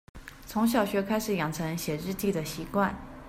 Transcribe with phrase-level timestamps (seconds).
[0.47, 2.95] 從小學開始養成寫日記的習慣